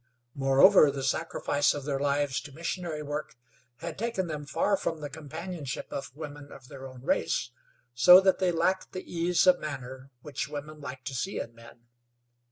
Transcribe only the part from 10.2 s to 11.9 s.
which women like to see in men.